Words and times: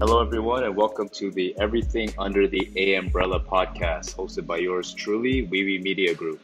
Hello, 0.00 0.20
everyone, 0.20 0.62
and 0.62 0.76
welcome 0.76 1.08
to 1.08 1.28
the 1.32 1.58
Everything 1.58 2.12
Under 2.20 2.46
the 2.46 2.70
A 2.76 2.94
Umbrella 2.94 3.40
podcast, 3.40 4.14
hosted 4.14 4.46
by 4.46 4.58
yours 4.58 4.94
truly, 4.94 5.44
Wiwi 5.44 5.82
Media 5.82 6.14
Group. 6.14 6.40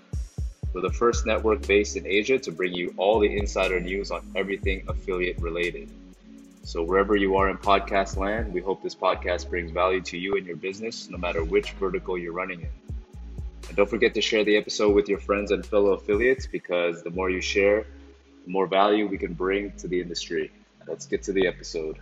We're 0.73 0.81
the 0.81 0.91
first 0.91 1.25
network 1.25 1.65
based 1.65 1.95
in 1.95 2.05
Asia 2.05 2.37
to 2.37 2.51
bring 2.51 2.75
you 2.75 2.93
all 2.97 3.21
the 3.21 3.37
insider 3.37 3.79
news 3.79 4.11
on 4.11 4.29
everything 4.35 4.83
affiliate 4.89 5.41
related. 5.41 5.89
So, 6.65 6.83
wherever 6.83 7.15
you 7.15 7.37
are 7.37 7.49
in 7.49 7.57
podcast 7.59 8.17
land, 8.17 8.53
we 8.53 8.61
hope 8.61 8.83
this 8.83 8.97
podcast 8.97 9.49
brings 9.49 9.71
value 9.71 10.01
to 10.01 10.19
you 10.19 10.37
and 10.37 10.45
your 10.45 10.57
business, 10.57 11.09
no 11.09 11.17
matter 11.17 11.45
which 11.45 11.75
vertical 11.75 12.19
you're 12.19 12.33
running 12.33 12.63
in. 12.63 12.71
And 13.69 13.77
don't 13.77 13.89
forget 13.89 14.15
to 14.15 14.21
share 14.21 14.43
the 14.43 14.57
episode 14.57 14.97
with 14.97 15.09
your 15.09 15.21
friends 15.21 15.53
and 15.53 15.65
fellow 15.65 15.93
affiliates 15.93 16.49
because 16.49 17.05
the 17.05 17.11
more 17.11 17.31
you 17.31 17.41
share, 17.41 17.87
the 18.47 18.51
more 18.51 18.67
value 18.67 19.07
we 19.07 19.17
can 19.17 19.33
bring 19.33 19.71
to 19.79 19.87
the 19.87 20.01
industry. 20.01 20.51
Let's 20.89 21.07
get 21.07 21.23
to 21.23 21.33
the 21.33 21.47
episode. 21.47 22.01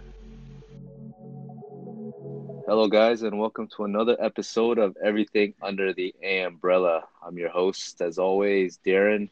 Hello, 2.64 2.86
guys, 2.86 3.22
and 3.22 3.40
welcome 3.40 3.66
to 3.76 3.82
another 3.82 4.16
episode 4.20 4.78
of 4.78 4.96
Everything 5.02 5.52
Under 5.60 5.92
the 5.92 6.14
A 6.22 6.42
Umbrella. 6.44 7.02
I'm 7.20 7.36
your 7.36 7.48
host, 7.48 8.00
as 8.00 8.18
always, 8.18 8.78
Darren. 8.86 9.30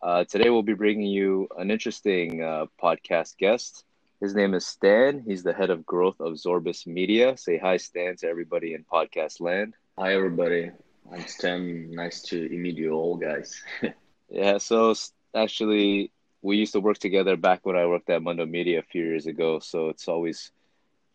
Uh, 0.00 0.22
today, 0.24 0.50
we'll 0.50 0.62
be 0.62 0.74
bringing 0.74 1.08
you 1.08 1.48
an 1.58 1.72
interesting 1.72 2.44
uh, 2.44 2.66
podcast 2.80 3.36
guest. 3.38 3.84
His 4.20 4.36
name 4.36 4.54
is 4.54 4.66
Stan. 4.66 5.24
He's 5.26 5.42
the 5.42 5.52
head 5.52 5.70
of 5.70 5.84
growth 5.84 6.20
of 6.20 6.34
Zorbas 6.34 6.86
Media. 6.86 7.36
Say 7.36 7.58
hi, 7.58 7.76
Stan, 7.76 8.16
to 8.18 8.28
everybody 8.28 8.74
in 8.74 8.84
podcast 8.84 9.40
land. 9.40 9.74
Hi, 9.98 10.14
everybody. 10.14 10.70
I'm 11.12 11.26
Stan. 11.26 11.90
Nice 11.90 12.22
to 12.22 12.48
meet 12.50 12.76
you 12.76 12.92
all, 12.92 13.16
guys. 13.16 13.62
yeah, 14.30 14.58
so 14.58 14.94
actually, 15.34 16.12
we 16.40 16.56
used 16.56 16.74
to 16.74 16.80
work 16.80 16.98
together 16.98 17.36
back 17.36 17.66
when 17.66 17.74
I 17.74 17.86
worked 17.86 18.10
at 18.10 18.22
Mundo 18.22 18.46
Media 18.46 18.78
a 18.78 18.82
few 18.82 19.04
years 19.04 19.26
ago. 19.26 19.58
So 19.58 19.88
it's 19.88 20.06
always 20.06 20.52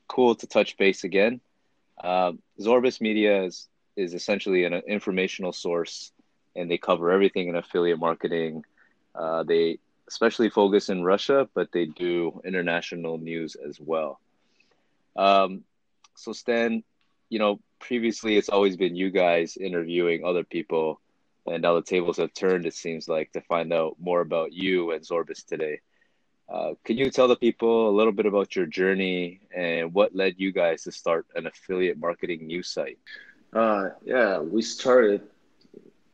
cool 0.07 0.35
to 0.35 0.47
touch 0.47 0.77
base 0.77 1.03
again. 1.03 1.41
Uh, 2.01 2.33
Zorbas 2.59 3.01
Media 3.01 3.43
is, 3.43 3.67
is 3.95 4.13
essentially 4.13 4.65
an 4.65 4.73
informational 4.73 5.53
source, 5.53 6.11
and 6.55 6.69
they 6.69 6.77
cover 6.77 7.11
everything 7.11 7.47
in 7.47 7.55
affiliate 7.55 7.99
marketing. 7.99 8.63
Uh, 9.13 9.43
they 9.43 9.79
especially 10.07 10.49
focus 10.49 10.89
in 10.89 11.03
Russia, 11.03 11.49
but 11.53 11.71
they 11.71 11.85
do 11.85 12.41
international 12.45 13.17
news 13.17 13.55
as 13.55 13.79
well. 13.79 14.19
Um, 15.15 15.63
so, 16.15 16.33
Stan, 16.33 16.83
you 17.29 17.39
know, 17.39 17.59
previously 17.79 18.37
it's 18.37 18.49
always 18.49 18.77
been 18.77 18.95
you 18.95 19.09
guys 19.09 19.57
interviewing 19.57 20.23
other 20.23 20.43
people, 20.43 21.01
and 21.45 21.61
now 21.61 21.75
the 21.75 21.81
tables 21.81 22.17
have 22.17 22.33
turned, 22.33 22.65
it 22.65 22.73
seems 22.73 23.07
like, 23.07 23.31
to 23.31 23.41
find 23.41 23.73
out 23.73 23.95
more 23.99 24.21
about 24.21 24.53
you 24.53 24.91
and 24.91 25.03
Zorbas 25.03 25.45
today. 25.45 25.79
Uh, 26.47 26.73
can 26.83 26.97
you 26.97 27.09
tell 27.09 27.27
the 27.27 27.35
people 27.35 27.89
a 27.89 27.95
little 27.95 28.13
bit 28.13 28.25
about 28.25 28.55
your 28.55 28.65
journey 28.65 29.41
and 29.55 29.93
what 29.93 30.15
led 30.15 30.35
you 30.37 30.51
guys 30.51 30.83
to 30.83 30.91
start 30.91 31.25
an 31.35 31.47
affiliate 31.47 31.97
marketing 31.97 32.45
news 32.45 32.69
site? 32.69 32.99
Uh, 33.51 33.89
yeah, 34.03 34.39
we 34.39 34.61
started 34.61 35.21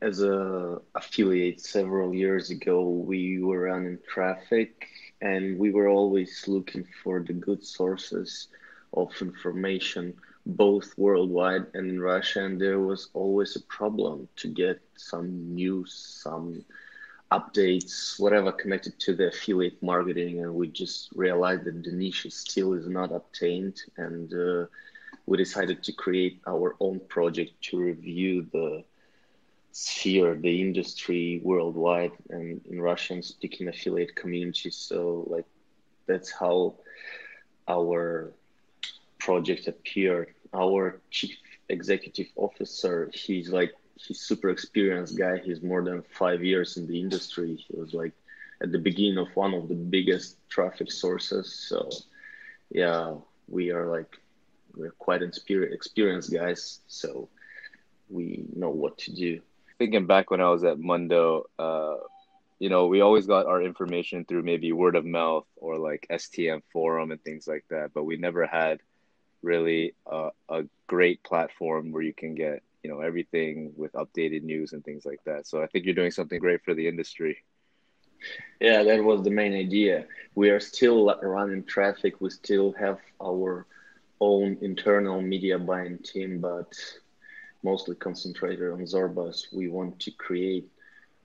as 0.02 0.22
a 0.22 0.80
affiliate 0.96 1.59
several 1.59 2.14
years 2.14 2.50
ago. 2.50 2.88
We 2.90 3.42
were 3.42 3.62
running 3.62 4.00
traffic, 4.08 4.88
and 5.22 5.59
we 5.59 5.72
were 5.72 5.88
always 5.88 6.48
looking 6.48 6.88
for 7.04 7.20
the 7.20 7.34
good 7.34 7.64
sources 7.66 8.48
of 8.94 9.12
information, 9.22 10.14
both 10.46 10.98
worldwide 10.98 11.68
and 11.74 11.90
in 11.90 12.02
Russia. 12.02 12.46
And 12.46 12.59
there 12.59 12.80
was 12.80 13.09
always 13.14 13.56
a 13.56 13.62
problem 13.64 14.28
to 14.38 14.48
get 14.48 14.82
some 14.96 15.54
news, 15.54 15.94
some 15.94 16.64
updates, 17.32 18.20
whatever 18.20 18.52
connected 18.52 19.00
to 19.00 19.14
the 19.16 19.28
affiliate 19.28 19.82
marketing, 19.82 20.42
and 20.42 20.54
we 20.54 20.68
just 20.68 21.10
realized 21.16 21.64
that 21.64 21.84
the 21.84 21.92
niche 21.92 22.26
still 22.30 22.74
is 22.74 22.88
not 22.88 23.12
obtained, 23.12 23.82
and 23.98 24.34
uh, 24.34 24.66
we 25.26 25.38
decided 25.38 25.82
to 25.84 25.92
create 25.94 26.42
our 26.48 26.76
own 26.80 27.00
project 27.08 27.52
to 27.62 27.80
review 27.80 28.46
the 28.52 28.84
sphere, 29.72 30.36
the 30.36 30.62
industry 30.62 31.40
worldwide, 31.44 32.12
and 32.30 32.59
in 32.69 32.81
Russian-speaking 32.81 33.68
affiliate 33.69 34.16
community. 34.16 34.69
So, 34.69 35.25
like, 35.28 35.46
that's 36.08 36.31
how 36.31 36.75
our 37.69 38.34
project 39.19 39.68
appeared. 39.68 40.34
Our 40.53 41.00
chief 41.09 41.38
executive 41.69 42.28
officer, 42.36 43.09
he's 43.13 43.50
like 43.50 43.72
he's 44.07 44.22
super 44.22 44.50
experienced 44.50 45.17
guy. 45.17 45.39
He's 45.39 45.62
more 45.62 45.84
than 45.84 46.01
five 46.01 46.44
years 46.44 46.78
in 46.78 46.88
the 46.88 47.00
industry. 47.00 47.56
He 47.56 47.78
was 47.78 47.94
like 47.94 48.13
at 48.62 48.72
the 48.72 48.79
beginning 48.79 49.17
of 49.17 49.28
one 49.35 49.53
of 49.53 49.67
the 49.67 49.75
biggest 49.75 50.38
traffic 50.50 50.91
sources. 50.91 51.53
So 51.53 51.89
yeah, 52.69 53.16
we 53.47 53.72
are 53.72 53.88
like 53.88 54.17
we're 54.75 54.91
quite 54.91 55.22
experienced 55.22 56.34
guys. 56.34 56.79
So 56.88 57.29
we 58.09 58.45
know 58.56 58.69
what 58.69 58.97
to 59.00 59.13
do. 59.13 59.41
Thinking 59.78 60.06
back 60.06 60.31
when 60.31 60.41
I 60.41 60.50
was 60.50 60.63
at 60.63 60.79
Mundo, 60.79 61.50
uh, 61.57 61.97
you 62.59 62.69
know, 62.69 62.88
we 62.88 63.01
always 63.01 63.25
got 63.25 63.47
our 63.47 63.62
information 63.62 64.25
through 64.25 64.44
maybe 64.44 64.72
word 64.72 64.95
of 64.95 65.06
mouth 65.06 65.45
or 65.56 65.79
like 65.79 66.06
STM 66.12 66.62
forum 66.72 67.12
and 67.12 67.22
things 67.23 67.47
like 67.47 67.66
that, 67.69 67.91
but 67.94 68.03
we 68.03 68.18
never 68.18 68.45
had 68.45 68.79
really 69.41 69.95
a 70.06 70.63
great 70.85 71.23
platform 71.23 71.91
where 71.91 72.03
you 72.03 72.13
can 72.13 72.35
get 72.35 72.62
you 72.84 72.90
know 72.90 73.00
everything 73.02 73.74
with 73.75 73.94
updated 73.94 74.44
news 74.44 74.74
and 74.74 74.84
things 74.84 75.06
like 75.06 75.24
that. 75.25 75.47
So 75.47 75.62
I 75.62 75.68
think 75.68 75.86
you're 75.86 75.96
doing 75.96 76.12
something 76.12 76.40
great 76.40 76.64
for 76.64 76.74
the 76.74 76.88
industry. 76.88 77.38
Yeah, 78.59 78.84
that 78.84 79.03
was 79.03 79.24
the 79.24 79.31
main 79.31 79.53
idea. 79.53 80.06
We 80.36 80.50
are 80.50 80.59
still 80.59 81.14
running 81.22 81.64
traffic. 81.64 82.22
We 82.22 82.30
still 82.30 82.72
have 82.74 83.00
our 83.22 83.66
own 84.19 84.58
internal 84.62 85.22
media 85.22 85.58
buying 85.58 85.97
team, 86.00 86.40
but 86.40 86.74
mostly 87.64 87.96
concentrated 87.96 88.72
on 88.72 88.80
Zorbas. 88.81 89.52
We 89.52 89.69
want 89.69 90.00
to 90.02 90.12
create 90.12 90.69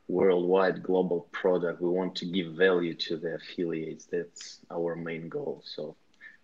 worldwide 0.08 0.82
global 0.82 1.28
product. 1.32 1.82
We 1.82 1.90
want 1.90 2.14
to 2.16 2.26
give 2.26 2.54
value 2.54 2.94
to 2.94 3.16
the 3.16 3.34
affiliates. 3.34 4.06
That's 4.06 4.60
our 4.70 4.96
main 4.96 5.28
goal. 5.28 5.62
So 5.64 5.96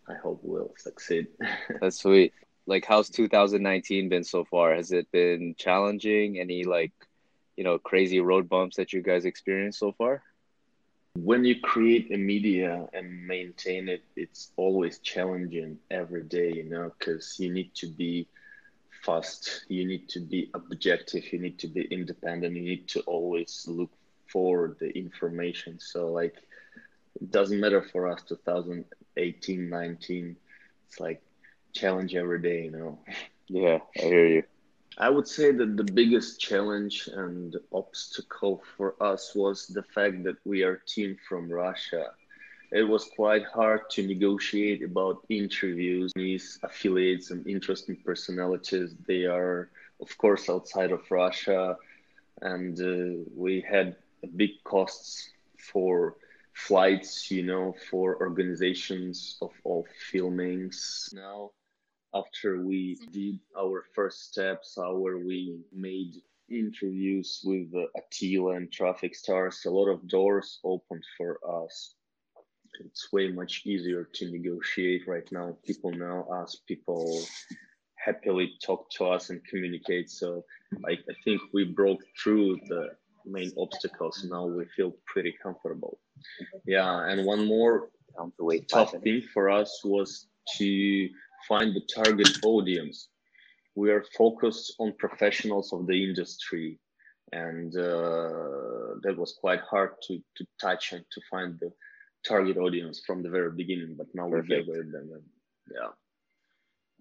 I 0.08 0.14
hope 0.14 0.40
we'll 0.42 0.74
succeed. 0.76 1.28
That's 1.80 1.98
sweet 2.00 2.34
like 2.66 2.84
how's 2.84 3.10
2019 3.10 4.08
been 4.08 4.24
so 4.24 4.44
far? 4.44 4.74
Has 4.74 4.92
it 4.92 5.10
been 5.10 5.54
challenging? 5.58 6.38
Any 6.38 6.64
like, 6.64 6.92
you 7.56 7.64
know, 7.64 7.78
crazy 7.78 8.20
road 8.20 8.48
bumps 8.48 8.76
that 8.76 8.92
you 8.92 9.02
guys 9.02 9.24
experienced 9.24 9.78
so 9.78 9.92
far? 9.92 10.22
When 11.14 11.44
you 11.44 11.60
create 11.60 12.10
a 12.10 12.16
media 12.16 12.88
and 12.94 13.26
maintain 13.26 13.88
it, 13.88 14.02
it's 14.16 14.52
always 14.56 14.98
challenging 15.00 15.78
every 15.90 16.22
day, 16.22 16.52
you 16.54 16.64
know, 16.64 16.90
because 16.98 17.38
you 17.38 17.52
need 17.52 17.74
to 17.74 17.86
be 17.86 18.26
fast, 19.02 19.66
you 19.68 19.86
need 19.86 20.08
to 20.08 20.20
be 20.20 20.50
objective, 20.54 21.30
you 21.30 21.38
need 21.38 21.58
to 21.58 21.66
be 21.66 21.82
independent, 21.82 22.56
you 22.56 22.62
need 22.62 22.88
to 22.88 23.00
always 23.00 23.66
look 23.68 23.90
for 24.28 24.76
the 24.80 24.88
information. 24.96 25.78
So 25.78 26.10
like, 26.10 26.36
it 27.20 27.30
doesn't 27.30 27.60
matter 27.60 27.82
for 27.82 28.08
us 28.08 28.22
2018, 28.22 29.68
19. 29.68 30.36
It's 30.88 30.98
like 30.98 31.22
challenge 31.72 32.14
every 32.14 32.40
day, 32.40 32.64
you 32.64 32.70
know. 32.70 32.98
Yeah, 33.48 33.78
I 33.98 34.02
hear 34.02 34.26
you. 34.26 34.42
I 34.98 35.08
would 35.08 35.26
say 35.28 35.52
that 35.52 35.76
the 35.76 35.84
biggest 35.84 36.40
challenge 36.40 37.08
and 37.12 37.56
obstacle 37.72 38.62
for 38.76 38.94
us 39.02 39.34
was 39.34 39.66
the 39.66 39.82
fact 39.82 40.22
that 40.24 40.36
we 40.44 40.62
are 40.62 40.76
team 40.86 41.16
from 41.28 41.50
Russia. 41.50 42.12
It 42.70 42.82
was 42.82 43.04
quite 43.16 43.44
hard 43.44 43.90
to 43.90 44.06
negotiate 44.06 44.82
about 44.82 45.24
interviews. 45.28 46.12
These 46.14 46.58
affiliates 46.62 47.30
and 47.30 47.46
interesting 47.46 47.96
personalities, 48.04 48.94
they 49.06 49.24
are, 49.24 49.70
of 50.00 50.16
course, 50.18 50.48
outside 50.48 50.90
of 50.92 51.10
Russia, 51.10 51.76
and 52.42 52.78
uh, 52.80 53.24
we 53.36 53.60
had 53.60 53.96
big 54.36 54.62
costs 54.64 55.30
for 55.58 56.16
flights, 56.54 57.30
you 57.30 57.42
know, 57.42 57.74
for 57.90 58.16
organizations 58.20 59.36
of 59.42 59.52
all 59.64 59.86
filmings. 60.10 61.10
Now 61.14 61.50
after 62.14 62.62
we 62.62 62.98
did 63.12 63.38
our 63.58 63.84
first 63.94 64.30
steps, 64.30 64.78
our 64.78 65.18
we 65.18 65.60
made 65.72 66.14
interviews 66.50 67.40
with 67.44 67.72
uh, 67.74 67.86
Attila 67.96 68.56
and 68.56 68.70
Traffic 68.70 69.14
Stars, 69.14 69.62
a 69.66 69.70
lot 69.70 69.88
of 69.88 70.06
doors 70.08 70.60
opened 70.64 71.04
for 71.16 71.38
us. 71.64 71.94
It's 72.80 73.12
way 73.12 73.28
much 73.28 73.62
easier 73.64 74.08
to 74.14 74.30
negotiate 74.30 75.06
right 75.06 75.30
now. 75.30 75.56
People 75.64 75.92
know 75.92 76.26
us. 76.32 76.60
People 76.66 77.22
happily 77.96 78.54
talk 78.64 78.90
to 78.90 79.06
us 79.06 79.30
and 79.30 79.44
communicate. 79.44 80.10
So, 80.10 80.44
like, 80.82 81.00
I 81.08 81.14
think 81.24 81.40
we 81.52 81.64
broke 81.64 82.02
through 82.22 82.58
the 82.68 82.88
main 83.24 83.52
obstacles. 83.56 84.26
Now 84.28 84.46
we 84.46 84.64
feel 84.76 84.92
pretty 85.06 85.34
comfortable. 85.42 85.98
Yeah, 86.66 87.06
and 87.08 87.24
one 87.26 87.46
more 87.46 87.90
tough 88.68 88.94
thing 89.02 89.22
for 89.32 89.50
us 89.50 89.80
was 89.84 90.26
to 90.58 91.08
find 91.48 91.74
the 91.74 91.82
target 91.94 92.28
audience. 92.44 93.08
We 93.74 93.90
are 93.90 94.04
focused 94.16 94.74
on 94.78 94.94
professionals 94.98 95.72
of 95.72 95.86
the 95.86 96.04
industry, 96.04 96.78
and 97.32 97.74
uh, 97.76 99.00
that 99.02 99.14
was 99.16 99.36
quite 99.40 99.60
hard 99.60 99.92
to, 100.08 100.18
to 100.36 100.46
touch 100.60 100.92
and 100.92 101.04
to 101.10 101.20
find 101.30 101.58
the 101.58 101.72
target 102.26 102.56
audience 102.58 103.02
from 103.06 103.22
the 103.22 103.30
very 103.30 103.50
beginning. 103.52 103.94
But 103.96 104.08
now 104.14 104.28
Perfect. 104.28 104.50
we 104.50 104.56
gathered 104.56 104.92
them, 104.92 105.10
and 105.12 105.22
yeah. 105.74 105.88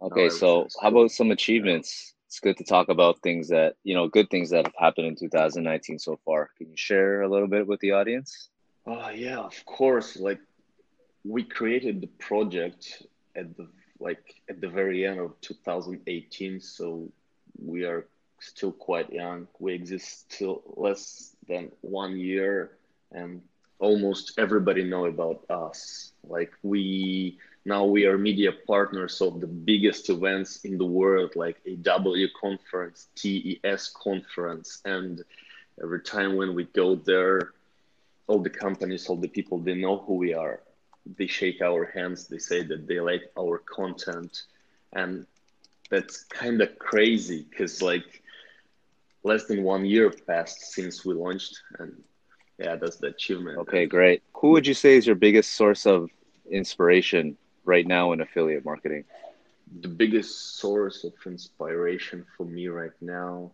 Okay, 0.02 0.30
so 0.30 0.68
how 0.82 0.88
about 0.88 1.12
some 1.12 1.32
achievements? 1.32 2.16
It's 2.26 2.40
good 2.40 2.58
to 2.58 2.64
talk 2.64 2.90
about 2.90 3.22
things 3.22 3.50
that, 3.50 3.76
you 3.84 3.94
know, 3.94 4.08
good 4.08 4.30
things 4.30 4.50
that 4.52 4.66
have 4.66 4.76
happened 4.78 5.08
in 5.08 5.16
2019 5.16 6.00
so 6.00 6.18
far. 6.26 6.50
Can 6.58 6.70
you 6.70 6.78
share 6.78 7.22
a 7.22 7.30
little 7.30 7.48
bit 7.48 7.68
with 7.68 7.80
the 7.82 7.92
audience? 7.92 8.50
Oh, 8.88 9.10
yeah, 9.10 9.38
of 9.38 9.54
course. 9.66 10.18
Like 10.18 10.40
we 11.24 11.44
created 11.44 12.02
the 12.02 12.08
project 12.08 13.04
at 13.36 13.56
the 13.58 13.68
like 14.02 14.42
at 14.50 14.60
the 14.60 14.68
very 14.68 15.06
end 15.06 15.20
of 15.20 15.40
2018, 15.42 16.60
so 16.60 17.08
we 17.64 17.86
are 17.86 18.08
still 18.40 18.72
quite 18.72 19.14
young. 19.14 19.48
We 19.60 19.74
exist 19.74 20.34
still 20.34 20.64
less 20.76 21.36
than 21.48 21.72
one 21.82 22.18
year, 22.18 22.78
and 23.12 23.42
almost 23.80 24.34
everybody 24.38 24.84
know 24.84 25.06
about 25.06 25.46
us. 25.50 26.12
Like 26.28 26.52
we 26.64 27.38
now 27.64 27.86
we 27.86 28.06
are 28.06 28.18
media 28.18 28.52
partners 28.68 29.22
of 29.22 29.40
the 29.40 29.48
biggest 29.48 30.10
events 30.10 30.66
in 30.66 30.78
the 30.78 30.86
world, 30.86 31.36
like 31.36 31.58
AW 31.88 32.26
conference, 32.40 33.08
TES 33.16 33.94
conference, 33.94 34.82
and 34.86 35.24
every 35.82 36.02
time 36.02 36.36
when 36.36 36.56
we 36.56 36.64
go 36.64 36.96
there, 36.96 37.54
all 38.28 38.40
the 38.40 38.50
companies, 38.50 39.08
all 39.08 39.16
the 39.16 39.28
people, 39.28 39.60
they 39.60 39.76
know 39.76 39.98
who 39.98 40.16
we 40.16 40.34
are. 40.34 40.62
They 41.06 41.28
shake 41.28 41.62
our 41.62 41.86
hands. 41.86 42.28
They 42.28 42.38
say 42.38 42.64
that 42.64 42.88
they 42.88 43.00
like 43.00 43.24
our 43.38 43.58
content, 43.60 44.44
and 44.94 45.26
that's 45.90 46.24
kind 46.26 46.62
of 46.62 46.78
crazy 46.80 47.46
because 47.50 47.82
like 47.82 48.22
less 49.24 49.46
than 49.46 49.64
one 49.64 49.86
year 49.86 50.12
passed 50.12 50.74
since 50.74 51.06
we 51.06 51.14
launched, 51.14 51.60
and 51.80 52.04
yeah, 52.58 52.76
that's 52.76 52.98
the 52.98 53.08
achievement. 53.08 53.58
Okay, 53.60 53.86
great. 53.86 54.24
Who 54.34 54.50
would 54.52 54.68
you 54.68 54.74
say 54.74 54.96
is 54.96 55.08
your 55.08 55.16
biggest 55.16 55.54
source 55.54 55.86
of 55.86 56.10
inspiration 56.50 57.38
right 57.66 57.86
now 57.86 58.12
in 58.14 58.22
affiliate 58.22 58.66
marketing? 58.66 59.04
The 59.82 59.88
biggest 59.88 60.58
source 60.58 61.04
of 61.04 61.14
inspiration 61.26 62.26
for 62.36 62.46
me 62.46 62.68
right 62.68 62.98
now 63.02 63.52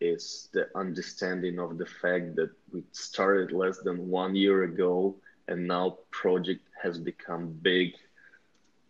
is 0.00 0.48
the 0.52 0.68
understanding 0.76 1.58
of 1.58 1.78
the 1.78 1.86
fact 1.86 2.36
that 2.36 2.50
we 2.72 2.82
started 2.92 3.52
less 3.52 3.78
than 3.78 4.08
one 4.10 4.36
year 4.36 4.64
ago 4.64 5.14
and 5.48 5.66
now 5.66 5.98
project 6.10 6.62
has 6.82 6.98
become 6.98 7.52
big 7.62 7.92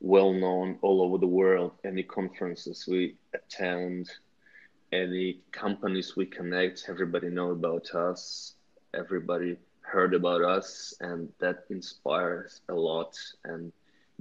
well 0.01 0.33
known 0.33 0.79
all 0.83 1.03
over 1.03 1.19
the 1.19 1.27
world. 1.27 1.73
Any 1.85 2.03
conferences 2.03 2.87
we 2.87 3.17
attend 3.35 4.11
any 4.93 5.41
companies 5.53 6.17
we 6.17 6.27
connect 6.27 6.87
everybody 6.89 7.29
know 7.29 7.51
about 7.51 7.95
us. 7.95 8.55
Everybody 8.95 9.57
heard 9.81 10.15
about 10.15 10.43
us 10.43 10.95
and 11.01 11.29
that 11.39 11.65
inspires 11.71 12.61
a 12.69 12.75
lot 12.75 13.17
and 13.45 13.73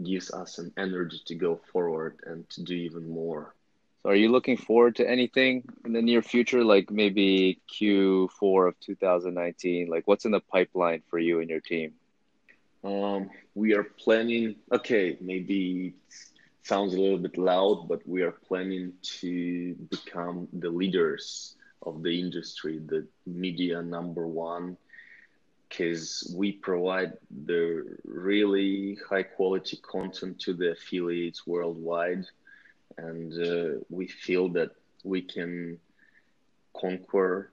gives 0.03 0.31
us 0.31 0.57
an 0.57 0.71
energy 0.77 1.21
to 1.25 1.35
go 1.35 1.59
forward 1.71 2.19
and 2.25 2.49
to 2.49 2.63
do 2.63 2.73
even 2.73 3.09
more. 3.09 3.55
So 4.03 4.09
are 4.09 4.15
you 4.15 4.29
looking 4.29 4.57
forward 4.57 4.95
to 4.97 5.09
anything 5.09 5.63
in 5.85 5.93
the 5.93 6.01
near 6.01 6.21
future 6.21 6.63
like 6.63 6.91
maybe 6.91 7.59
q4 7.73 8.67
of 8.67 8.79
2019 8.79 9.87
like 9.87 10.07
what's 10.07 10.25
in 10.25 10.31
the 10.31 10.39
pipeline 10.39 11.01
for 11.09 11.17
you 11.17 11.39
and 11.39 11.49
your 11.49 11.61
team 11.61 11.93
um, 12.85 13.29
we 13.55 13.73
are 13.73 13.83
planning 13.83 14.55
okay 14.71 15.17
maybe 15.21 15.93
it 16.09 16.67
sounds 16.67 16.93
a 16.93 17.01
little 17.01 17.17
bit 17.17 17.37
loud 17.37 17.87
but 17.87 18.07
we 18.07 18.21
are 18.21 18.31
planning 18.31 18.93
to 19.01 19.75
become 19.89 20.47
the 20.53 20.69
leaders 20.69 21.55
of 21.85 22.03
the 22.03 22.19
industry, 22.19 22.79
the 22.79 23.05
media 23.25 23.81
number 23.81 24.27
one, 24.27 24.77
because 25.69 26.33
we 26.35 26.51
provide 26.51 27.13
the 27.45 27.97
really 28.03 28.97
high 29.09 29.23
quality 29.23 29.77
content 29.77 30.39
to 30.39 30.53
the 30.53 30.71
affiliates 30.71 31.45
worldwide. 31.45 32.25
And 32.97 33.33
uh, 33.33 33.79
we 33.89 34.07
feel 34.07 34.49
that 34.49 34.71
we 35.03 35.21
can 35.21 35.79
conquer 36.79 37.51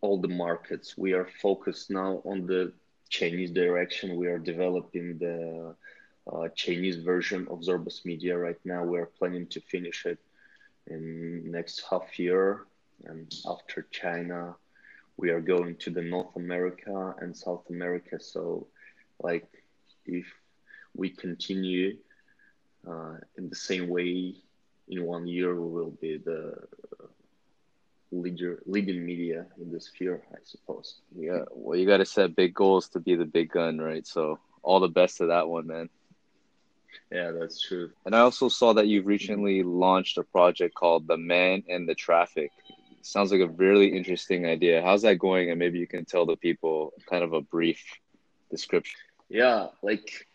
all 0.00 0.20
the 0.20 0.28
markets. 0.28 0.96
We 0.96 1.12
are 1.12 1.28
focused 1.42 1.90
now 1.90 2.22
on 2.24 2.46
the 2.46 2.72
Chinese 3.08 3.50
direction. 3.50 4.16
We 4.16 4.26
are 4.28 4.38
developing 4.38 5.18
the 5.18 5.74
uh, 6.30 6.48
Chinese 6.54 6.96
version 6.96 7.46
of 7.50 7.60
Zorbas 7.60 8.04
Media 8.04 8.36
right 8.36 8.60
now. 8.64 8.84
We 8.84 8.98
are 8.98 9.10
planning 9.18 9.46
to 9.48 9.60
finish 9.60 10.06
it 10.06 10.18
in 10.86 11.50
next 11.50 11.84
half 11.90 12.18
year 12.18 12.66
and 13.04 13.32
after 13.46 13.86
China, 13.90 14.54
we 15.16 15.30
are 15.30 15.40
going 15.40 15.76
to 15.76 15.90
the 15.90 16.02
North 16.02 16.36
America 16.36 17.14
and 17.20 17.36
South 17.36 17.68
America. 17.70 18.18
So, 18.18 18.66
like, 19.20 19.48
if 20.06 20.26
we 20.94 21.10
continue 21.10 21.96
uh, 22.88 23.16
in 23.36 23.48
the 23.48 23.56
same 23.56 23.88
way, 23.88 24.34
in 24.88 25.04
one 25.04 25.26
year 25.26 25.54
we 25.54 25.68
will 25.68 25.92
be 26.00 26.18
the 26.18 26.54
leader, 28.24 28.62
leading 28.66 29.04
media 29.04 29.46
in 29.60 29.70
this 29.72 29.86
sphere, 29.86 30.22
I 30.32 30.38
suppose. 30.44 31.00
Yeah, 31.16 31.44
well, 31.52 31.78
you 31.78 31.86
got 31.86 31.98
to 31.98 32.06
set 32.06 32.36
big 32.36 32.54
goals 32.54 32.88
to 32.90 33.00
be 33.00 33.14
the 33.14 33.24
big 33.24 33.50
gun, 33.50 33.78
right? 33.78 34.06
So, 34.06 34.38
all 34.62 34.80
the 34.80 34.88
best 34.88 35.18
to 35.18 35.26
that 35.26 35.48
one, 35.48 35.66
man. 35.66 35.88
Yeah, 37.12 37.32
that's 37.38 37.60
true. 37.60 37.90
And 38.06 38.14
I 38.14 38.20
also 38.20 38.48
saw 38.48 38.72
that 38.74 38.86
you've 38.86 39.06
recently 39.06 39.62
launched 39.62 40.18
a 40.18 40.22
project 40.22 40.74
called 40.74 41.06
The 41.06 41.16
Man 41.16 41.62
and 41.68 41.88
the 41.88 41.94
Traffic 41.94 42.50
sounds 43.04 43.30
like 43.30 43.40
a 43.40 43.48
really 43.48 43.94
interesting 43.94 44.46
idea. 44.46 44.82
How's 44.82 45.02
that 45.02 45.18
going? 45.18 45.50
And 45.50 45.58
maybe 45.58 45.78
you 45.78 45.86
can 45.86 46.04
tell 46.04 46.26
the 46.26 46.36
people 46.36 46.92
kind 47.08 47.22
of 47.22 47.32
a 47.32 47.40
brief 47.40 47.82
description. 48.50 48.98
Yeah, 49.28 49.68
like 49.82 50.26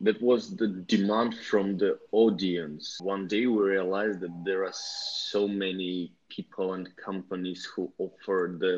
that 0.00 0.20
was 0.20 0.56
the 0.56 0.68
demand 0.68 1.36
from 1.36 1.78
the 1.78 1.98
audience. 2.12 2.98
One 3.00 3.26
day 3.26 3.46
we 3.46 3.62
realized 3.62 4.20
that 4.20 4.44
there 4.44 4.64
are 4.64 4.74
so 4.74 5.48
many 5.48 6.12
people 6.34 6.74
and 6.74 6.96
companies 6.96 7.68
who 7.74 7.92
offer 7.98 8.56
the 8.64 8.76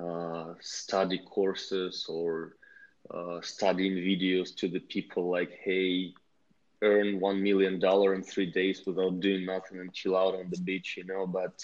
uh, 0.00 0.54
study 0.60 1.18
courses 1.18 2.06
or 2.08 2.56
uh, 3.12 3.40
studying 3.40 3.94
videos 3.94 4.54
to 4.56 4.68
the 4.68 4.80
people 4.80 5.30
like, 5.30 5.52
hey, 5.64 6.12
earn 6.82 7.20
one 7.20 7.42
million 7.42 7.78
dollar 7.78 8.14
in 8.14 8.22
three 8.22 8.50
days 8.50 8.82
without 8.86 9.20
doing 9.20 9.44
nothing 9.46 9.78
and 9.80 9.92
chill 9.92 10.16
out 10.16 10.34
on 10.34 10.48
the 10.50 10.60
beach, 10.60 10.94
you 10.96 11.04
know. 11.04 11.26
But 11.26 11.58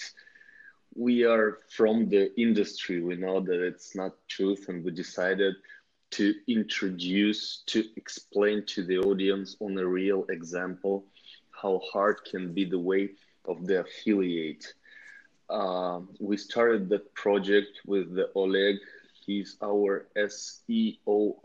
we 0.95 1.23
are 1.23 1.59
from 1.69 2.09
the 2.09 2.23
industry. 2.39 3.01
We 3.01 3.15
know 3.15 3.39
that 3.39 3.65
it's 3.65 3.95
not 3.95 4.13
truth, 4.27 4.69
and 4.69 4.83
we 4.83 4.91
decided 4.91 5.55
to 6.11 6.33
introduce, 6.47 7.63
to 7.67 7.83
explain 7.97 8.65
to 8.67 8.83
the 8.83 8.97
audience 8.99 9.55
on 9.59 9.77
a 9.77 9.85
real 9.85 10.25
example 10.29 11.05
how 11.51 11.81
hard 11.91 12.17
can 12.29 12.53
be 12.53 12.65
the 12.65 12.79
way 12.79 13.09
of 13.47 13.65
the 13.65 13.81
affiliate. 13.81 14.73
Uh, 15.49 16.01
we 16.19 16.37
started 16.37 16.89
that 16.89 17.13
project 17.13 17.81
with 17.85 18.13
the 18.13 18.29
Oleg. 18.35 18.77
He's 19.25 19.57
our 19.63 20.07
SEO 20.17 21.35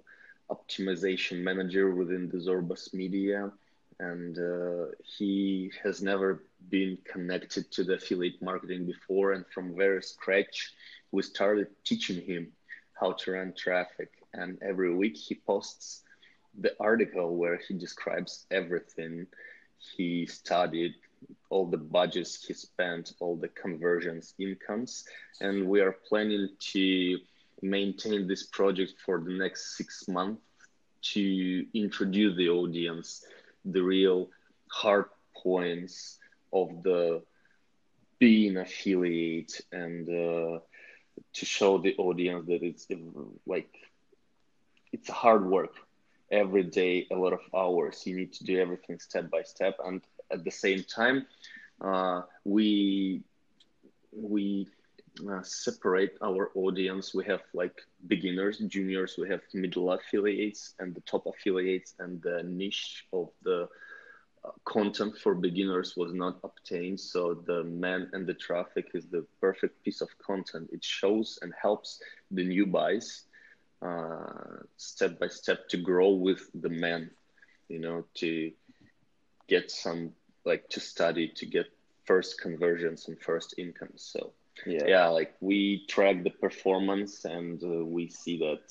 optimization 0.50 1.42
manager 1.42 1.94
within 1.94 2.28
the 2.28 2.38
Zorbas 2.38 2.92
Media 2.92 3.50
and 4.02 4.38
uh, 4.38 4.86
he 5.04 5.70
has 5.82 6.02
never 6.02 6.42
been 6.68 6.98
connected 7.04 7.70
to 7.70 7.84
the 7.84 7.94
affiliate 7.94 8.40
marketing 8.42 8.84
before 8.84 9.32
and 9.32 9.44
from 9.54 9.76
very 9.76 10.02
scratch 10.02 10.72
we 11.12 11.22
started 11.22 11.68
teaching 11.84 12.20
him 12.22 12.52
how 13.00 13.12
to 13.12 13.32
run 13.32 13.52
traffic 13.56 14.10
and 14.34 14.58
every 14.62 14.94
week 14.94 15.16
he 15.16 15.34
posts 15.34 16.02
the 16.60 16.74
article 16.80 17.36
where 17.36 17.58
he 17.66 17.74
describes 17.74 18.46
everything 18.50 19.26
he 19.96 20.26
studied 20.26 20.94
all 21.50 21.66
the 21.66 21.76
budgets 21.76 22.44
he 22.46 22.52
spent 22.54 23.12
all 23.20 23.36
the 23.36 23.48
conversions 23.48 24.34
incomes 24.38 25.04
and 25.40 25.66
we 25.68 25.80
are 25.80 25.96
planning 26.08 26.48
to 26.58 27.18
maintain 27.62 28.26
this 28.26 28.44
project 28.44 28.92
for 29.04 29.20
the 29.20 29.32
next 29.32 29.76
six 29.76 30.08
months 30.08 30.40
to 31.02 31.64
introduce 31.74 32.36
the 32.36 32.48
audience 32.48 33.24
the 33.64 33.82
real 33.82 34.28
hard 34.70 35.06
points 35.42 36.18
of 36.52 36.68
the 36.82 37.22
being 38.18 38.56
affiliate 38.56 39.60
and 39.72 40.08
uh, 40.08 40.58
to 41.32 41.44
show 41.44 41.78
the 41.78 41.94
audience 41.96 42.46
that 42.46 42.62
it's 42.62 42.86
like 43.46 43.68
it's 44.92 45.08
hard 45.08 45.46
work. 45.48 45.74
Every 46.30 46.62
day 46.64 47.06
a 47.10 47.16
lot 47.16 47.32
of 47.32 47.40
hours. 47.54 48.02
You 48.06 48.16
need 48.16 48.32
to 48.34 48.44
do 48.44 48.58
everything 48.58 48.98
step 48.98 49.30
by 49.30 49.42
step 49.42 49.76
and 49.84 50.00
at 50.32 50.44
the 50.44 50.50
same 50.50 50.82
time 50.84 51.26
uh, 51.82 52.22
we 52.44 53.22
we 54.12 54.66
uh, 55.30 55.42
separate 55.42 56.16
our 56.22 56.50
audience. 56.54 57.14
We 57.14 57.24
have 57.26 57.42
like 57.54 57.74
beginners 58.06 58.58
juniors 58.58 59.16
we 59.18 59.28
have 59.28 59.40
middle 59.54 59.92
affiliates 59.92 60.74
and 60.78 60.94
the 60.94 61.00
top 61.02 61.26
affiliates 61.26 61.94
and 61.98 62.20
the 62.22 62.42
niche 62.44 63.04
of 63.12 63.28
the 63.42 63.68
uh, 64.44 64.50
content 64.64 65.16
for 65.18 65.34
beginners 65.34 65.94
was 65.96 66.12
not 66.12 66.38
obtained. 66.44 67.00
So 67.00 67.34
the 67.34 67.64
man 67.64 68.08
and 68.12 68.26
the 68.26 68.34
traffic 68.34 68.90
is 68.94 69.06
the 69.08 69.24
perfect 69.40 69.82
piece 69.84 70.00
of 70.00 70.08
content. 70.18 70.70
It 70.72 70.84
shows 70.84 71.38
and 71.42 71.52
helps 71.60 72.00
the 72.30 72.44
new 72.44 72.66
buys 72.66 73.24
uh, 73.82 74.62
step 74.76 75.18
by 75.18 75.28
step 75.28 75.68
to 75.68 75.76
grow 75.76 76.10
with 76.10 76.50
the 76.54 76.68
man 76.70 77.10
you 77.68 77.78
know 77.78 78.04
to 78.14 78.50
get 79.48 79.70
some 79.70 80.10
like 80.44 80.68
to 80.70 80.80
study 80.80 81.28
to 81.36 81.46
get 81.46 81.66
first 82.04 82.40
conversions 82.40 83.08
and 83.08 83.20
first 83.20 83.54
incomes. 83.58 84.02
So 84.02 84.32
Yeah. 84.66 84.86
yeah, 84.86 85.08
like 85.08 85.34
we 85.40 85.86
track 85.86 86.22
the 86.22 86.30
performance 86.30 87.24
and 87.24 87.62
uh, 87.62 87.84
we 87.84 88.08
see 88.08 88.38
that 88.38 88.66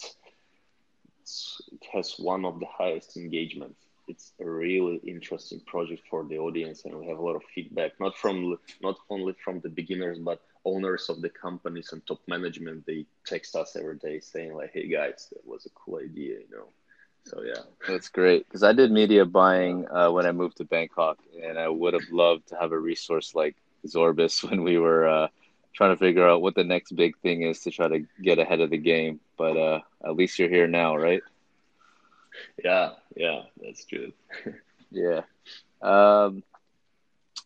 it 1.71 1.85
has 1.93 2.19
one 2.19 2.45
of 2.45 2.59
the 2.59 2.65
highest 2.65 3.17
engagements. 3.17 3.85
It's 4.07 4.33
a 4.39 4.45
really 4.49 4.97
interesting 5.07 5.61
project 5.61 6.03
for 6.09 6.25
the 6.25 6.37
audience, 6.37 6.83
and 6.85 6.93
we 6.99 7.07
have 7.07 7.17
a 7.17 7.21
lot 7.21 7.35
of 7.35 7.43
feedback, 7.55 7.91
not 7.99 8.17
from 8.17 8.57
not 8.81 8.97
only 9.09 9.33
from 9.43 9.59
the 9.61 9.69
beginners, 9.69 10.19
but 10.19 10.41
owners 10.65 11.09
of 11.09 11.21
the 11.21 11.29
companies 11.29 11.91
and 11.93 12.05
top 12.05 12.19
management. 12.27 12.85
They 12.85 13.05
text 13.25 13.55
us 13.55 13.75
every 13.75 13.97
day 13.97 14.19
saying 14.19 14.53
like, 14.53 14.71
"Hey 14.73 14.87
guys, 14.87 15.29
that 15.31 15.45
was 15.45 15.65
a 15.65 15.69
cool 15.69 15.99
idea," 15.99 16.39
you 16.39 16.49
know. 16.51 16.67
So 17.25 17.41
yeah, 17.43 17.61
That's 17.87 18.09
great 18.09 18.47
because 18.47 18.63
I 18.63 18.73
did 18.73 18.91
media 18.91 19.25
buying 19.25 19.87
uh, 19.89 20.11
when 20.11 20.25
I 20.25 20.31
moved 20.31 20.57
to 20.57 20.65
Bangkok, 20.65 21.17
and 21.41 21.57
I 21.57 21.67
would 21.67 21.93
have 21.93 22.09
loved 22.11 22.47
to 22.49 22.55
have 22.55 22.71
a 22.71 22.79
resource 22.79 23.35
like 23.35 23.55
Zorbas 23.87 24.43
when 24.49 24.63
we 24.63 24.77
were 24.77 25.07
uh, 25.07 25.27
trying 25.73 25.91
to 25.91 25.97
figure 25.97 26.27
out 26.27 26.41
what 26.41 26.55
the 26.55 26.63
next 26.63 26.91
big 26.95 27.17
thing 27.19 27.43
is 27.43 27.61
to 27.61 27.71
try 27.71 27.87
to 27.87 28.05
get 28.21 28.39
ahead 28.39 28.59
of 28.59 28.69
the 28.69 28.77
game. 28.77 29.19
But 29.37 29.57
uh, 29.57 29.79
at 30.03 30.15
least 30.15 30.39
you're 30.39 30.49
here 30.49 30.67
now, 30.67 30.95
right? 30.95 31.21
yeah, 32.63 32.91
yeah, 33.15 33.41
that's 33.61 33.85
true. 33.85 34.11
Yeah. 34.91 35.21
Um, 35.81 36.43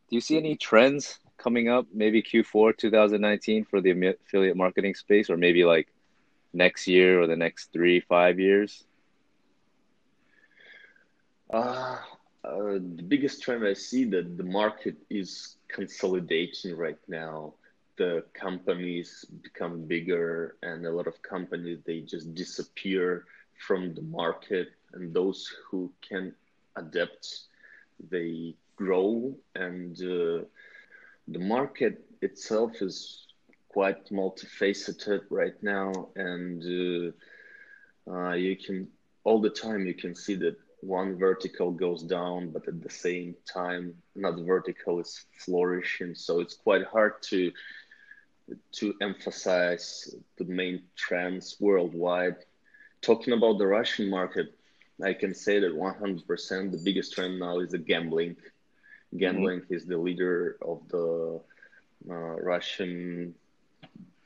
do 0.09 0.15
you 0.15 0.21
see 0.21 0.37
any 0.37 0.55
trends 0.55 1.19
coming 1.37 1.69
up? 1.69 1.85
Maybe 1.93 2.21
Q4 2.21 2.75
2019 2.77 3.65
for 3.65 3.81
the 3.81 3.91
affiliate 3.91 4.57
marketing 4.57 4.95
space, 4.95 5.29
or 5.29 5.37
maybe 5.37 5.63
like 5.63 5.87
next 6.53 6.87
year 6.87 7.21
or 7.21 7.27
the 7.27 7.35
next 7.35 7.71
three, 7.71 7.99
five 7.99 8.39
years? 8.39 8.83
Uh, 11.51 11.97
uh, 12.43 12.73
the 12.73 13.03
biggest 13.07 13.41
trend 13.41 13.65
I 13.65 13.73
see 13.73 14.05
that 14.05 14.37
the 14.37 14.43
market 14.43 14.95
is 15.09 15.57
consolidating 15.67 16.75
right 16.75 16.99
now. 17.07 17.53
The 17.97 18.25
companies 18.33 19.25
become 19.41 19.83
bigger, 19.85 20.55
and 20.61 20.85
a 20.85 20.91
lot 20.91 21.07
of 21.07 21.21
companies 21.21 21.79
they 21.85 22.01
just 22.01 22.33
disappear 22.35 23.25
from 23.65 23.93
the 23.93 24.01
market, 24.01 24.69
and 24.93 25.13
those 25.13 25.47
who 25.69 25.91
can 26.07 26.33
adapt, 26.75 27.45
they 28.09 28.55
grow, 28.75 29.33
and 29.55 29.95
uh, 30.01 30.43
the 31.27 31.39
market 31.39 32.03
itself 32.21 32.81
is 32.81 33.27
quite 33.69 34.09
multifaceted 34.09 35.21
right 35.29 35.61
now, 35.63 36.09
and 36.15 37.13
uh, 38.07 38.11
uh, 38.11 38.33
you 38.33 38.55
can 38.57 38.87
all 39.23 39.39
the 39.41 39.49
time 39.49 39.87
you 39.87 39.93
can 39.93 40.13
see 40.13 40.35
that 40.35 40.55
one 40.85 41.17
vertical 41.17 41.71
goes 41.71 42.03
down, 42.03 42.49
but 42.51 42.67
at 42.67 42.81
the 42.81 42.89
same 42.89 43.35
time 43.51 43.93
another 44.15 44.43
vertical 44.43 44.99
is 44.99 45.25
flourishing. 45.39 46.15
So 46.15 46.39
it's 46.39 46.55
quite 46.55 46.85
hard 46.85 47.21
to 47.23 47.51
to 48.73 48.93
emphasize 49.01 50.15
the 50.37 50.45
main 50.45 50.83
trends 50.95 51.57
worldwide. 51.59 52.37
Talking 53.01 53.33
about 53.33 53.57
the 53.57 53.65
Russian 53.65 54.09
market, 54.09 54.53
I 55.03 55.13
can 55.13 55.33
say 55.33 55.59
that 55.59 55.73
100% 55.73 56.71
the 56.71 56.81
biggest 56.83 57.13
trend 57.13 57.39
now 57.39 57.59
is 57.59 57.71
the 57.71 57.79
gambling. 57.79 58.35
Gambling 59.17 59.63
is 59.69 59.85
the 59.85 59.97
leader 59.97 60.57
of 60.61 60.87
the 60.89 61.41
uh, 62.09 62.13
Russian 62.13 63.33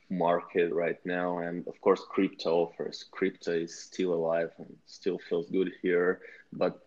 market 0.10 0.74
right 0.74 0.98
now, 1.06 1.40
and 1.40 1.68
of 1.68 1.80
course, 1.82 2.02
crypto 2.10 2.64
offers. 2.64 3.06
Crypto 3.12 3.52
is 3.54 3.78
still 3.78 4.14
alive 4.14 4.52
and 4.58 4.76
still 4.86 5.20
feels 5.30 5.50
good 5.50 5.72
here, 5.82 6.20
but 6.54 6.80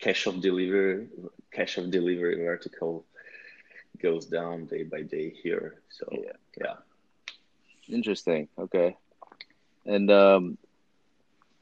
cash 0.00 0.26
of 0.26 0.40
delivery, 0.40 1.06
cash 1.52 1.78
of 1.78 1.90
delivery 1.90 2.36
vertical 2.36 3.04
goes 4.02 4.26
down 4.26 4.66
day 4.66 4.82
by 4.84 5.02
day 5.02 5.30
here. 5.42 5.74
So 5.88 6.06
Yeah. 6.10 6.32
yeah. 6.60 6.74
Interesting. 7.88 8.48
Okay. 8.58 8.96
And 9.84 10.10
um, 10.10 10.58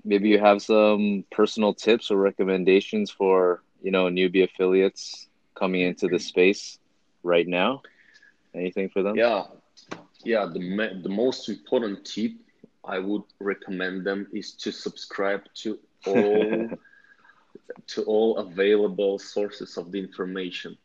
maybe 0.05 0.29
you 0.29 0.39
have 0.39 0.63
some 0.63 1.25
personal 1.31 1.75
tips 1.75 2.11
or 2.11 2.17
recommendations 2.17 3.11
for, 3.11 3.63
you 3.83 3.91
know, 3.91 4.07
newbie 4.07 4.45
affiliates 4.45 5.29
coming 5.55 5.83
into 5.83 6.09
the 6.09 6.19
space 6.19 6.79
right 7.23 7.47
now? 7.47 7.83
Anything 8.55 8.89
for 8.89 9.03
them? 9.03 9.17
Yeah, 9.17 9.45
yeah. 10.25 10.47
The 10.47 11.00
the 11.02 11.09
most 11.09 11.49
important 11.49 12.04
tip 12.04 12.33
I 12.85 12.99
would 12.99 13.23
recommend 13.40 14.04
them 14.04 14.26
is 14.33 14.52
to 14.52 14.73
subscribe 14.73 15.43
to 15.62 15.78
all 16.07 16.71
to 17.87 18.02
all 18.04 18.38
available 18.38 19.19
sources 19.19 19.76
of 19.76 19.90
the 19.93 19.99
information, 19.99 20.76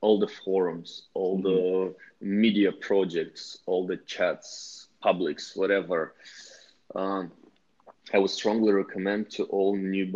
all 0.00 0.18
the 0.18 0.28
forums, 0.28 1.08
all 1.14 1.40
the 1.40 1.94
media 2.20 2.72
projects, 2.72 3.58
all 3.66 3.86
the 3.86 3.98
chats, 3.98 4.88
publics, 5.00 5.56
whatever. 5.56 6.14
Um, 6.94 7.32
I 8.12 8.18
would 8.18 8.30
strongly 8.30 8.72
recommend 8.72 9.30
to 9.32 9.44
all 9.44 9.76
new 9.76 10.06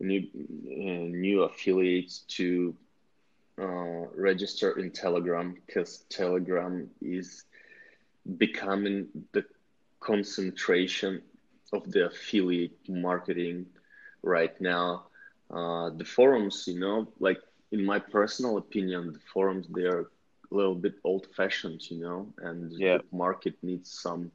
new 0.00 0.20
uh, 0.20 1.06
new 1.26 1.42
affiliates 1.42 2.20
to 2.36 2.74
uh, 3.60 4.06
register 4.14 4.78
in 4.78 4.90
Telegram 4.90 5.56
because 5.66 6.04
Telegram 6.08 6.88
is 7.00 7.44
becoming 8.38 9.06
the 9.32 9.44
concentration 10.00 11.22
of 11.72 11.90
the 11.92 12.06
affiliate 12.06 12.76
marketing 12.88 13.66
right 14.22 14.58
now. 14.60 15.04
Uh, 15.50 15.90
the 15.90 16.04
forums, 16.04 16.64
you 16.66 16.78
know, 16.78 17.06
like 17.20 17.38
in 17.72 17.84
my 17.84 17.98
personal 17.98 18.56
opinion, 18.58 19.12
the 19.12 19.18
forums 19.32 19.66
they 19.74 19.82
are 19.82 20.00
a 20.50 20.54
little 20.54 20.74
bit 20.74 20.94
old-fashioned, 21.04 21.80
you 21.90 21.98
know, 22.00 22.26
and 22.38 22.72
Yeah. 22.76 22.98
the 22.98 23.02
market 23.12 23.54
needs 23.62 23.90
some 23.90 24.30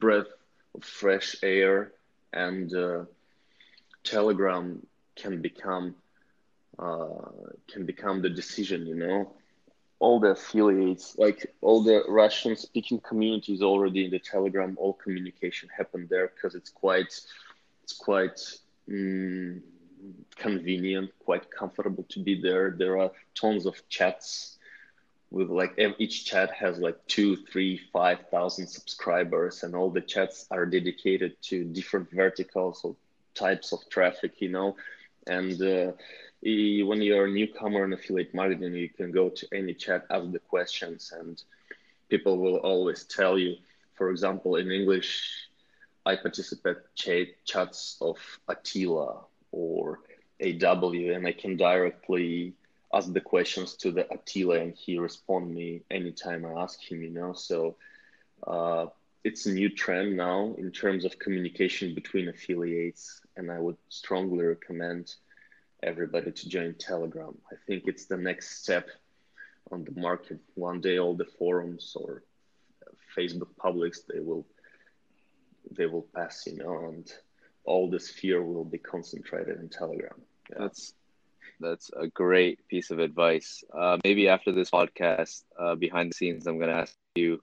breath 0.00 0.26
of 0.74 0.84
fresh 0.84 1.36
air, 1.42 1.92
and 2.32 2.72
uh, 2.74 3.04
Telegram 4.04 4.86
can 5.16 5.40
become 5.40 5.94
uh, 6.78 7.30
can 7.72 7.84
become 7.86 8.22
the 8.22 8.30
decision, 8.30 8.86
you 8.86 8.94
know. 8.94 9.32
All 10.00 10.20
the 10.20 10.28
affiliates, 10.28 11.16
like 11.18 11.54
all 11.60 11.82
the 11.82 12.04
Russian 12.08 12.54
speaking 12.56 13.00
communities 13.00 13.62
already 13.62 14.04
in 14.04 14.10
the 14.10 14.18
Telegram, 14.20 14.76
all 14.78 14.92
communication 14.92 15.68
happened 15.76 16.08
there 16.08 16.28
because 16.28 16.54
it's 16.54 16.70
quite 16.70 17.20
it's 17.82 17.96
quite 17.96 18.38
mm, 18.88 19.60
convenient, 20.36 21.10
quite 21.18 21.50
comfortable 21.50 22.04
to 22.10 22.20
be 22.20 22.40
there. 22.40 22.74
There 22.78 22.98
are 22.98 23.10
tons 23.34 23.66
of 23.66 23.76
chats 23.88 24.58
with 25.30 25.50
like 25.50 25.74
each 25.98 26.24
chat 26.24 26.50
has 26.52 26.78
like 26.78 26.98
two, 27.06 27.36
three, 27.36 27.78
five 27.92 28.18
thousand 28.30 28.66
subscribers, 28.66 29.62
and 29.62 29.74
all 29.74 29.90
the 29.90 30.00
chats 30.00 30.46
are 30.50 30.64
dedicated 30.64 31.40
to 31.42 31.64
different 31.64 32.10
verticals 32.10 32.82
or 32.84 32.96
types 33.34 33.72
of 33.72 33.80
traffic, 33.90 34.40
you 34.40 34.48
know. 34.48 34.76
And 35.26 35.60
uh, 35.60 35.92
when 36.42 37.02
you're 37.02 37.26
a 37.26 37.30
newcomer 37.30 37.84
in 37.84 37.92
affiliate 37.92 38.34
marketing, 38.34 38.74
you 38.74 38.88
can 38.88 39.10
go 39.10 39.28
to 39.28 39.48
any 39.52 39.74
chat, 39.74 40.06
ask 40.10 40.30
the 40.30 40.38
questions, 40.38 41.12
and 41.18 41.42
people 42.08 42.38
will 42.38 42.56
always 42.56 43.04
tell 43.04 43.38
you. 43.38 43.56
For 43.94 44.10
example, 44.10 44.56
in 44.56 44.70
English, 44.70 45.48
I 46.06 46.16
participate 46.16 46.76
chat 46.94 47.28
chats 47.44 47.98
of 48.00 48.18
Attila 48.48 49.24
or 49.50 50.00
AW, 50.40 50.92
and 50.92 51.26
I 51.26 51.32
can 51.32 51.56
directly 51.56 52.54
ask 52.94 53.12
the 53.12 53.20
questions 53.20 53.74
to 53.74 53.90
the 53.90 54.10
Attila, 54.12 54.60
and 54.60 54.74
he 54.74 54.98
respond 54.98 55.52
me 55.52 55.82
anytime 55.90 56.46
I 56.46 56.62
ask 56.62 56.80
him. 56.80 57.02
You 57.02 57.10
know, 57.10 57.32
so 57.32 57.76
uh, 58.46 58.86
it's 59.24 59.46
a 59.46 59.52
new 59.52 59.68
trend 59.68 60.16
now 60.16 60.54
in 60.56 60.70
terms 60.70 61.04
of 61.04 61.18
communication 61.18 61.94
between 61.94 62.28
affiliates, 62.28 63.20
and 63.36 63.50
I 63.50 63.58
would 63.58 63.76
strongly 63.88 64.44
recommend 64.44 65.16
everybody 65.82 66.32
to 66.32 66.48
join 66.48 66.74
Telegram. 66.74 67.36
I 67.50 67.56
think 67.66 67.84
it's 67.86 68.06
the 68.06 68.16
next 68.16 68.62
step 68.62 68.88
on 69.70 69.84
the 69.84 70.00
market. 70.00 70.38
One 70.54 70.80
day, 70.80 70.98
all 70.98 71.14
the 71.14 71.24
forums 71.24 71.96
or 71.98 72.22
Facebook 73.16 73.56
publics 73.56 74.02
they 74.12 74.20
will 74.20 74.46
they 75.76 75.86
will 75.86 76.06
pass, 76.14 76.46
you 76.46 76.56
know, 76.56 76.86
and 76.88 77.10
all 77.64 77.90
this 77.90 78.08
fear 78.08 78.42
will 78.42 78.64
be 78.64 78.78
concentrated 78.78 79.60
in 79.60 79.68
Telegram. 79.68 80.20
Yeah. 80.50 80.56
That's 80.60 80.94
that's 81.60 81.90
a 81.96 82.06
great 82.06 82.66
piece 82.68 82.90
of 82.90 82.98
advice. 82.98 83.64
Uh, 83.72 83.98
maybe 84.04 84.28
after 84.28 84.52
this 84.52 84.70
podcast, 84.70 85.42
uh, 85.58 85.74
behind 85.74 86.10
the 86.10 86.14
scenes, 86.14 86.46
I'm 86.46 86.58
going 86.58 86.70
to 86.70 86.76
ask 86.76 86.94
you 87.16 87.42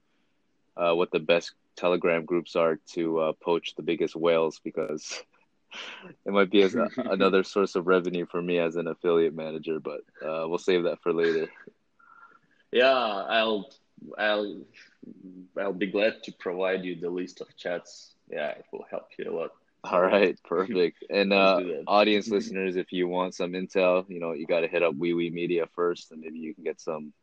uh, 0.78 0.94
what 0.94 1.12
the 1.12 1.20
best 1.20 1.54
Telegram 1.76 2.24
groups 2.24 2.56
are 2.56 2.80
to 2.94 3.20
uh, 3.20 3.34
poach 3.34 3.76
the 3.76 3.84
biggest 3.84 4.16
whales 4.16 4.60
because 4.64 5.22
it 6.26 6.32
might 6.32 6.50
be 6.50 6.62
as, 6.62 6.76
another 6.98 7.44
source 7.44 7.76
of 7.76 7.88
revenue 7.88 8.26
for 8.26 8.42
me 8.42 8.60
as 8.60 8.76
an 8.76 8.88
affiliate 8.88 9.36
manager. 9.36 9.80
But 9.80 10.02
uh, 10.22 10.48
we'll 10.48 10.58
save 10.58 10.84
that 10.84 11.02
for 11.02 11.14
later. 11.14 11.48
Yeah, 12.72 12.92
I'll 12.94 13.70
I'll 14.18 14.62
I'll 15.58 15.74
be 15.74 15.88
glad 15.88 16.24
to 16.24 16.32
provide 16.34 16.84
you 16.84 17.00
the 17.00 17.10
list 17.10 17.42
of 17.42 17.56
chats. 17.56 18.14
Yeah, 18.30 18.50
it 18.50 18.66
will 18.72 18.86
help 18.90 19.08
you 19.18 19.32
a 19.32 19.34
lot. 19.34 19.52
All 19.84 20.02
right, 20.02 20.38
perfect. 20.44 21.04
And 21.10 21.32
uh, 21.32 21.60
audience 21.88 22.28
listeners, 22.38 22.76
if 22.76 22.92
you 22.92 23.08
want 23.08 23.36
some 23.36 23.52
intel, 23.52 24.10
you 24.10 24.20
know, 24.20 24.34
you 24.34 24.48
got 24.48 24.62
to 24.62 24.68
hit 24.68 24.84
up 24.84 24.96
Wee 24.96 25.14
Wee 25.14 25.30
Media 25.30 25.68
first, 25.76 26.12
and 26.12 26.22
maybe 26.22 26.40
you 26.40 26.54
can 26.56 26.64
get 26.64 26.82
some 26.82 27.14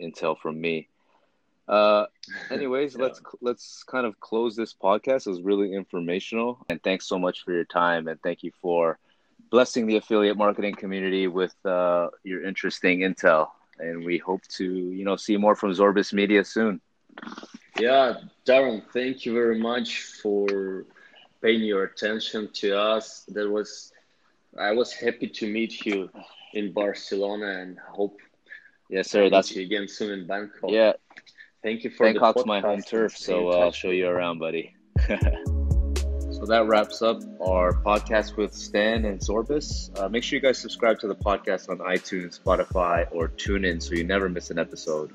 intel 0.00 0.38
from 0.38 0.60
me. 0.60 0.88
Uh, 1.70 2.06
anyways, 2.50 2.96
yeah. 2.96 3.04
let's 3.04 3.22
let's 3.40 3.82
kind 3.84 4.04
of 4.04 4.18
close 4.20 4.56
this 4.56 4.74
podcast. 4.74 5.26
It 5.26 5.30
was 5.30 5.42
really 5.42 5.72
informational, 5.72 6.58
and 6.68 6.82
thanks 6.82 7.06
so 7.06 7.18
much 7.18 7.44
for 7.44 7.52
your 7.52 7.64
time, 7.64 8.08
and 8.08 8.20
thank 8.22 8.42
you 8.42 8.50
for 8.60 8.98
blessing 9.50 9.86
the 9.86 9.96
affiliate 9.96 10.36
marketing 10.36 10.74
community 10.74 11.26
with 11.28 11.54
uh, 11.64 12.08
your 12.24 12.44
interesting 12.44 13.00
intel. 13.00 13.48
And 13.78 14.04
we 14.04 14.18
hope 14.18 14.42
to, 14.58 14.64
you 14.64 15.04
know, 15.04 15.16
see 15.16 15.36
more 15.36 15.54
from 15.54 15.72
Zorbas 15.72 16.12
Media 16.12 16.44
soon. 16.44 16.80
Yeah, 17.78 18.14
Darren, 18.46 18.82
thank 18.92 19.24
you 19.24 19.32
very 19.32 19.58
much 19.58 20.02
for 20.22 20.84
paying 21.40 21.62
your 21.62 21.84
attention 21.84 22.50
to 22.54 22.78
us. 22.78 23.24
That 23.28 23.48
was, 23.48 23.92
I 24.58 24.72
was 24.72 24.92
happy 24.92 25.28
to 25.28 25.50
meet 25.50 25.86
you 25.86 26.10
in 26.52 26.72
Barcelona, 26.72 27.60
and 27.60 27.78
hope. 27.78 28.18
Yes, 28.90 29.10
sir. 29.10 29.30
That's 29.30 29.54
you 29.54 29.62
again 29.62 29.88
soon 29.88 30.10
in 30.10 30.26
Bangkok. 30.26 30.70
Yeah. 30.70 30.92
Thank 31.62 31.84
you 31.84 31.90
for 31.90 32.06
Bangkok's 32.06 32.46
my 32.46 32.60
home 32.60 32.80
turf, 32.80 33.16
so 33.16 33.50
uh, 33.50 33.58
I'll 33.58 33.72
show 33.72 33.90
you 33.90 34.08
around, 34.08 34.38
buddy. 34.38 34.74
so 35.08 36.46
that 36.46 36.64
wraps 36.66 37.02
up 37.02 37.20
our 37.46 37.74
podcast 37.82 38.36
with 38.36 38.54
Stan 38.54 39.04
and 39.04 39.20
Zorbas. 39.20 39.98
Uh, 39.98 40.08
make 40.08 40.24
sure 40.24 40.38
you 40.38 40.42
guys 40.42 40.56
subscribe 40.58 40.98
to 41.00 41.06
the 41.06 41.14
podcast 41.14 41.68
on 41.68 41.78
iTunes, 41.78 42.40
Spotify, 42.40 43.06
or 43.12 43.28
TuneIn 43.28 43.82
so 43.82 43.94
you 43.94 44.04
never 44.04 44.30
miss 44.30 44.50
an 44.50 44.58
episode. 44.58 45.10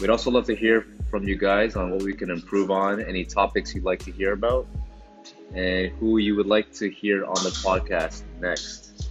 We'd 0.00 0.10
also 0.10 0.30
love 0.30 0.44
to 0.46 0.54
hear 0.54 0.86
from 1.10 1.26
you 1.26 1.36
guys 1.36 1.76
on 1.76 1.90
what 1.92 2.02
we 2.02 2.12
can 2.12 2.30
improve 2.30 2.70
on, 2.70 3.02
any 3.02 3.24
topics 3.24 3.74
you'd 3.74 3.84
like 3.84 4.00
to 4.00 4.12
hear 4.12 4.34
about, 4.34 4.66
and 5.54 5.92
who 5.92 6.18
you 6.18 6.36
would 6.36 6.46
like 6.46 6.74
to 6.74 6.90
hear 6.90 7.24
on 7.24 7.36
the 7.42 7.56
podcast 7.64 8.22
next. 8.38 9.08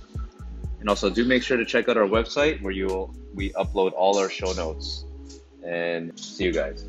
And 0.81 0.87
also, 0.87 1.09
do 1.09 1.25
make 1.25 1.41
sure 1.41 1.57
to 1.57 1.65
check 1.65 1.89
out 1.89 1.97
our 1.97 2.07
website 2.07 2.61
where 2.61 2.73
you 2.73 3.11
we 3.33 3.51
upload 3.53 3.93
all 3.93 4.19
our 4.19 4.29
show 4.29 4.51
notes. 4.53 5.05
And 5.65 6.17
see 6.19 6.45
you 6.45 6.53
guys. 6.53 6.85